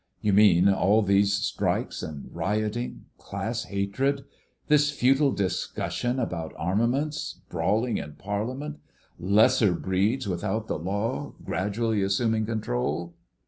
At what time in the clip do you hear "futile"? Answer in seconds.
4.89-5.31